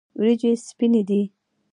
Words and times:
وریجې 0.17 0.51
سپینې 0.67 1.01
دي. 1.09 1.21